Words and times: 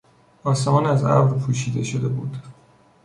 آسمان 0.43 0.85
از 0.85 1.03
ابر 1.03 1.33
پوشیده 1.37 1.83
شده 1.83 2.07
بود. 2.07 2.37